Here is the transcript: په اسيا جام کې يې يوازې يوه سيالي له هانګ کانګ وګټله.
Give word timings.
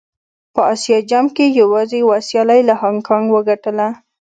په 0.53 0.61
اسيا 0.73 0.97
جام 1.09 1.25
کې 1.35 1.45
يې 1.47 1.57
يوازې 1.61 1.95
يوه 2.03 2.17
سيالي 2.27 2.59
له 2.69 2.73
هانګ 2.81 2.99
کانګ 3.07 3.25
وګټله. 3.35 3.87